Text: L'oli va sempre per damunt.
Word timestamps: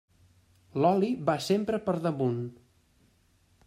L'oli 0.85 1.11
va 1.29 1.37
sempre 1.49 1.83
per 1.91 1.97
damunt. 2.09 2.43